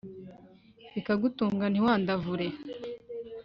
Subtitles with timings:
[0.93, 2.47] bikagutunga ntiwandavure